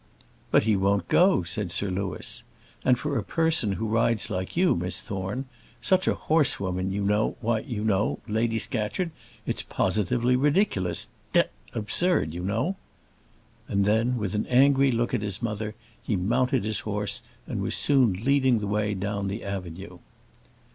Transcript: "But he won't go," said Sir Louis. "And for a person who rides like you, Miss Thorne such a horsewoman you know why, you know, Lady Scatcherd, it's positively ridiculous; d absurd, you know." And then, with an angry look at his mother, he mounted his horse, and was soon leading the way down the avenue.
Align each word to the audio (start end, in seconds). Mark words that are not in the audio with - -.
"But 0.49 0.63
he 0.63 0.75
won't 0.75 1.07
go," 1.09 1.43
said 1.43 1.71
Sir 1.71 1.91
Louis. 1.91 2.41
"And 2.83 2.97
for 2.97 3.15
a 3.19 3.23
person 3.23 3.73
who 3.73 3.85
rides 3.87 4.31
like 4.31 4.57
you, 4.57 4.75
Miss 4.75 4.99
Thorne 4.99 5.45
such 5.79 6.07
a 6.07 6.15
horsewoman 6.15 6.91
you 6.91 7.03
know 7.03 7.37
why, 7.39 7.59
you 7.59 7.83
know, 7.83 8.17
Lady 8.27 8.57
Scatcherd, 8.57 9.11
it's 9.45 9.61
positively 9.61 10.35
ridiculous; 10.35 11.07
d 11.33 11.43
absurd, 11.75 12.33
you 12.33 12.41
know." 12.41 12.77
And 13.67 13.85
then, 13.85 14.17
with 14.17 14.33
an 14.33 14.47
angry 14.47 14.89
look 14.89 15.13
at 15.13 15.21
his 15.21 15.39
mother, 15.39 15.75
he 16.01 16.15
mounted 16.15 16.65
his 16.65 16.79
horse, 16.79 17.21
and 17.45 17.61
was 17.61 17.75
soon 17.75 18.11
leading 18.13 18.57
the 18.57 18.65
way 18.65 18.95
down 18.95 19.27
the 19.27 19.43
avenue. 19.43 19.99